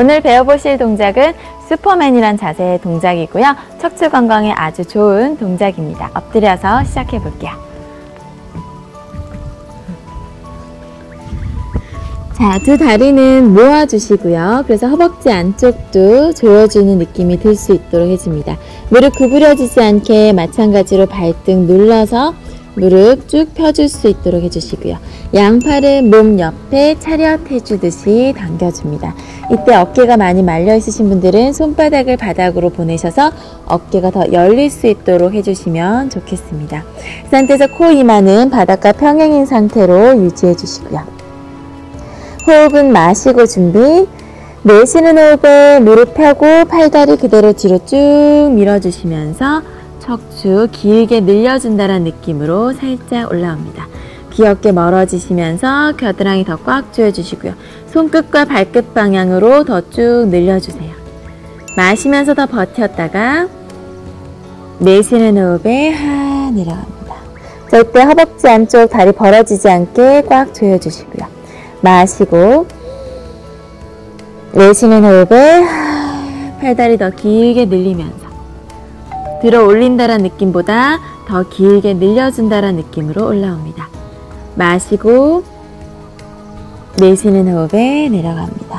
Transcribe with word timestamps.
오늘 0.00 0.22
배워보실 0.22 0.78
동작은 0.78 1.34
슈퍼맨이란 1.68 2.38
자세의 2.38 2.80
동작이고요. 2.80 3.54
척추 3.78 4.08
건강에 4.08 4.50
아주 4.50 4.82
좋은 4.82 5.36
동작입니다. 5.36 6.10
엎드려서 6.14 6.84
시작해 6.84 7.20
볼게요. 7.20 7.50
자, 12.32 12.58
두 12.64 12.78
다리는 12.78 13.52
모아주시고요. 13.52 14.64
그래서 14.66 14.86
허벅지 14.88 15.30
안쪽도 15.30 16.32
조여주는 16.32 16.96
느낌이 16.96 17.38
들 17.38 17.54
수 17.54 17.74
있도록 17.74 18.08
해줍니다. 18.08 18.56
무릎 18.88 19.16
구부려지지 19.16 19.82
않게 19.82 20.32
마찬가지로 20.32 21.04
발등 21.04 21.66
눌러서 21.66 22.32
무릎 22.80 23.28
쭉 23.28 23.54
펴줄 23.54 23.88
수 23.90 24.08
있도록 24.08 24.42
해주시고요. 24.42 24.96
양팔을 25.34 26.02
몸 26.02 26.40
옆에 26.40 26.98
차렷해주듯이 26.98 28.32
당겨줍니다. 28.36 29.14
이때 29.52 29.74
어깨가 29.74 30.16
많이 30.16 30.42
말려 30.42 30.74
있으신 30.74 31.10
분들은 31.10 31.52
손바닥을 31.52 32.16
바닥으로 32.16 32.70
보내셔서 32.70 33.32
어깨가 33.66 34.10
더 34.10 34.32
열릴 34.32 34.70
수 34.70 34.86
있도록 34.86 35.34
해주시면 35.34 36.08
좋겠습니다. 36.08 36.84
이 37.26 37.28
상태에서 37.30 37.66
코 37.66 37.90
이마는 37.90 38.48
바닥과 38.48 38.92
평행인 38.92 39.44
상태로 39.44 40.24
유지해 40.24 40.56
주시고요. 40.56 41.02
호흡은 42.46 42.92
마시고 42.92 43.46
준비. 43.46 44.06
내쉬는 44.62 45.16
호흡에 45.16 45.80
무릎 45.80 46.14
펴고 46.14 46.66
팔다리 46.66 47.16
그대로 47.16 47.52
뒤로 47.52 47.78
쭉 47.84 48.52
밀어주시면서 48.54 49.62
척추 50.00 50.66
길게 50.72 51.20
늘려준다는 51.20 52.04
느낌으로 52.04 52.72
살짝 52.72 53.30
올라옵니다. 53.30 53.86
귀 54.32 54.46
어깨 54.46 54.72
멀어지시면서 54.72 55.92
겨드랑이 55.96 56.44
더 56.44 56.56
꽉 56.64 56.92
조여주시고요. 56.92 57.54
손끝과 57.86 58.44
발끝 58.46 58.94
방향으로 58.94 59.64
더 59.64 59.80
쭉 59.90 60.28
늘려주세요. 60.30 60.90
마시면서 61.76 62.34
더 62.34 62.46
버텼다가 62.46 63.48
내쉬는 64.78 65.36
호흡에 65.36 65.90
하 65.90 66.50
내려갑니다. 66.50 67.14
자, 67.70 67.78
이때 67.78 68.02
허벅지 68.02 68.48
안쪽 68.48 68.88
다리 68.90 69.12
벌어지지 69.12 69.68
않게 69.68 70.22
꽉 70.28 70.54
조여주시고요. 70.54 71.26
마시고 71.82 72.66
내쉬는 74.52 75.04
호흡에 75.04 75.60
하, 75.60 76.58
팔다리 76.60 76.98
더 76.98 77.10
길게 77.10 77.66
늘리면서 77.66 78.29
들어 79.40 79.64
올린다는 79.64 80.18
느낌보다 80.18 80.98
더 81.26 81.42
길게 81.48 81.94
늘려준다는 81.94 82.76
느낌으로 82.76 83.26
올라옵니다. 83.26 83.88
마시고 84.54 85.42
내쉬는 86.98 87.48
호흡에 87.48 88.08
내려갑니다. 88.08 88.78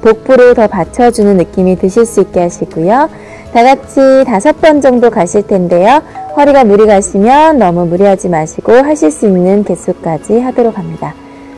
복부를 0.00 0.54
더 0.54 0.66
받쳐주는 0.66 1.36
느낌이 1.36 1.76
드실 1.76 2.06
수 2.06 2.22
있게 2.22 2.40
하시고요. 2.40 3.08
다 3.52 3.62
같이 3.62 4.24
다섯 4.26 4.60
번 4.60 4.80
정도 4.80 5.10
가실 5.10 5.46
텐데요. 5.46 6.02
허리가 6.36 6.64
무리 6.64 6.86
가시면 6.86 7.58
너무 7.58 7.84
무리하지 7.86 8.28
마시고 8.30 8.72
하실 8.72 9.10
수 9.10 9.26
있는 9.26 9.62
개수까지 9.64 10.40
하도록 10.40 10.76
합니다. 10.76 11.14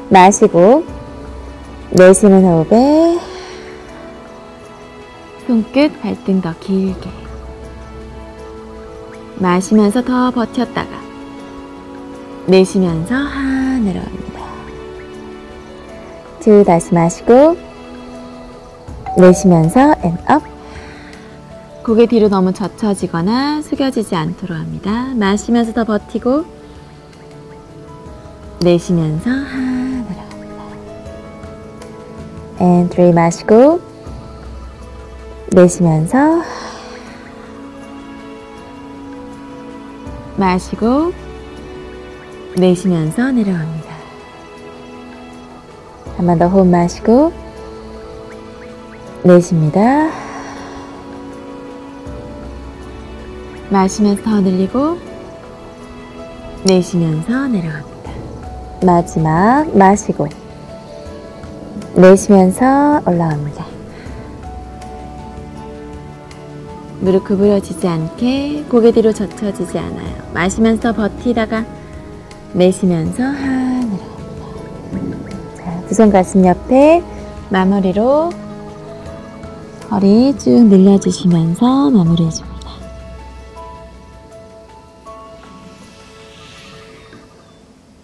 마시고 0.08 0.84
내쉬는 1.90 2.44
호흡에 2.44 3.18
손끝 5.46 6.02
발등 6.02 6.40
더 6.40 6.52
길게 6.58 7.23
마시면서 9.36 10.02
더 10.02 10.30
버텼다가 10.30 10.90
내쉬면서 12.46 13.14
하 13.14 13.78
내려갑니다. 13.78 14.40
둘 16.40 16.64
다시 16.64 16.92
마시고 16.94 17.56
내쉬면서 19.16 19.94
and 20.02 20.18
up. 20.28 20.42
고개 21.84 22.06
뒤로 22.06 22.28
너무 22.28 22.52
젖혀지거나 22.52 23.62
숙여지지 23.62 24.14
않도록 24.14 24.56
합니다. 24.56 25.12
마시면서 25.14 25.72
더 25.72 25.84
버티고 25.84 26.44
내쉬면서 28.60 29.30
하 29.30 29.58
내려갑니다. 29.58 30.64
and 32.60 32.88
three 32.88 33.12
마시고 33.12 33.80
내쉬면서 35.52 36.42
마시고 40.36 41.12
내쉬면서 42.56 43.30
내려갑니다. 43.32 43.94
한 46.16 46.26
번 46.26 46.38
더 46.38 46.46
호흡 46.48 46.66
마시고 46.66 47.32
내쉽니다. 49.24 50.08
마시면서 53.70 54.22
더 54.22 54.40
늘리고 54.40 54.98
내쉬면서 56.64 57.48
내려갑니다. 57.48 58.12
마지막 58.84 59.76
마시고 59.76 60.28
내쉬면서 61.94 63.00
올라갑니다. 63.06 63.64
무릎 67.04 67.24
구부려지지 67.24 67.86
않게 67.86 68.64
고개 68.70 68.90
뒤로 68.90 69.12
젖혀지지 69.12 69.78
않아요. 69.78 70.14
마시면서 70.32 70.94
버티다가 70.94 71.66
내쉬면서 72.54 73.22
하 73.22 73.34
내려갑니다. 74.90 75.30
자, 75.56 75.82
두 75.86 75.94
손 75.94 76.10
가슴 76.10 76.46
옆에 76.46 77.02
마무리로 77.50 78.30
허리 79.90 80.34
쭉 80.38 80.64
늘려주시면서 80.68 81.90
마무리해줍니다. 81.90 82.53